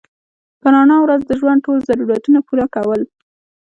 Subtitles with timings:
[0.61, 3.01] په رڼا ورځ د ژوند ټول ضرورتونه پوره کول